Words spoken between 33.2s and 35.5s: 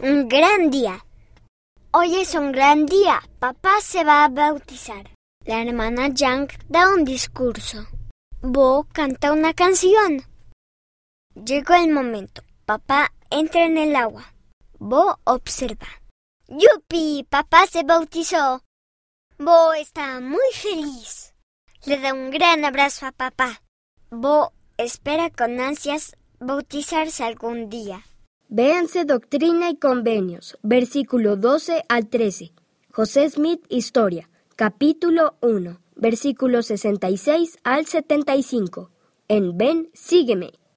Smith, Historia, capítulo